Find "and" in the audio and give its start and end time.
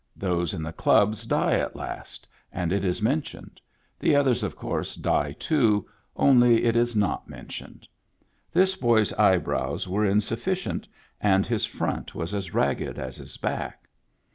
2.51-2.73, 11.21-11.45